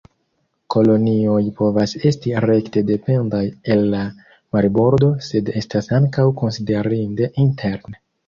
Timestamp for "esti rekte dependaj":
2.11-3.43